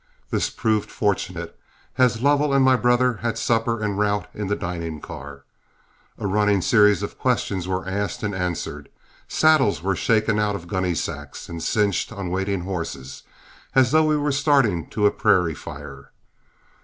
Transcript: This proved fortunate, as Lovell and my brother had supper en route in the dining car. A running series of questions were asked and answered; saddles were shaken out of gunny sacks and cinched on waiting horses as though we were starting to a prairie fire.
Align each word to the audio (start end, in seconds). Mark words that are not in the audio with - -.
This 0.31 0.49
proved 0.49 0.89
fortunate, 0.89 1.55
as 1.95 2.23
Lovell 2.23 2.55
and 2.55 2.65
my 2.65 2.75
brother 2.75 3.17
had 3.17 3.37
supper 3.37 3.83
en 3.83 3.97
route 3.97 4.25
in 4.33 4.47
the 4.47 4.55
dining 4.55 4.99
car. 4.99 5.43
A 6.17 6.25
running 6.25 6.63
series 6.63 7.03
of 7.03 7.19
questions 7.19 7.67
were 7.67 7.87
asked 7.87 8.23
and 8.23 8.33
answered; 8.33 8.89
saddles 9.27 9.83
were 9.83 9.95
shaken 9.95 10.39
out 10.39 10.55
of 10.55 10.67
gunny 10.67 10.95
sacks 10.95 11.47
and 11.49 11.61
cinched 11.61 12.11
on 12.11 12.31
waiting 12.31 12.61
horses 12.61 13.21
as 13.75 13.91
though 13.91 14.05
we 14.07 14.17
were 14.17 14.31
starting 14.31 14.87
to 14.89 15.05
a 15.05 15.11
prairie 15.11 15.53
fire. 15.53 16.09